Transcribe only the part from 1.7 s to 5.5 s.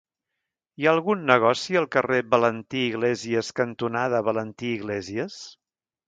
al carrer Valentí Iglésias cantonada Valentí Iglésias?